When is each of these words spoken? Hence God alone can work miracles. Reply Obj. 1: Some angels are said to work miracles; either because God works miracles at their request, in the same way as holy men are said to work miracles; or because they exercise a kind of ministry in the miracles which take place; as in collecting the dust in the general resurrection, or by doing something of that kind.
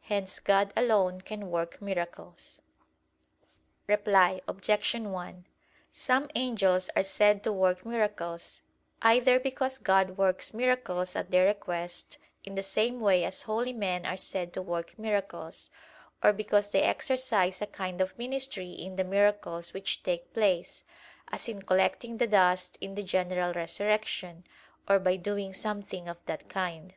Hence 0.00 0.38
God 0.38 0.72
alone 0.74 1.20
can 1.20 1.50
work 1.50 1.82
miracles. 1.82 2.62
Reply 3.86 4.40
Obj. 4.48 4.94
1: 4.94 5.44
Some 5.92 6.30
angels 6.34 6.88
are 6.96 7.02
said 7.02 7.44
to 7.44 7.52
work 7.52 7.84
miracles; 7.84 8.62
either 9.02 9.38
because 9.38 9.76
God 9.76 10.16
works 10.16 10.54
miracles 10.54 11.14
at 11.14 11.30
their 11.30 11.44
request, 11.44 12.16
in 12.42 12.54
the 12.54 12.62
same 12.62 13.00
way 13.00 13.22
as 13.22 13.42
holy 13.42 13.74
men 13.74 14.06
are 14.06 14.16
said 14.16 14.54
to 14.54 14.62
work 14.62 14.98
miracles; 14.98 15.68
or 16.24 16.32
because 16.32 16.70
they 16.70 16.80
exercise 16.82 17.60
a 17.60 17.66
kind 17.66 18.00
of 18.00 18.16
ministry 18.16 18.70
in 18.70 18.96
the 18.96 19.04
miracles 19.04 19.74
which 19.74 20.02
take 20.02 20.32
place; 20.32 20.84
as 21.28 21.48
in 21.48 21.60
collecting 21.60 22.16
the 22.16 22.26
dust 22.26 22.78
in 22.80 22.94
the 22.94 23.02
general 23.02 23.52
resurrection, 23.52 24.42
or 24.88 24.98
by 24.98 25.16
doing 25.16 25.52
something 25.52 26.08
of 26.08 26.24
that 26.24 26.48
kind. 26.48 26.94